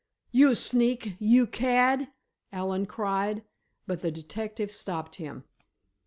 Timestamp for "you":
0.31-0.55, 1.19-1.45